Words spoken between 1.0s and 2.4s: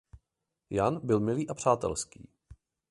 byl milý a přátelský.